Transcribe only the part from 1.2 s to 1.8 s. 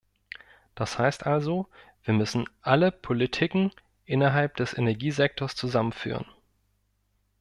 also,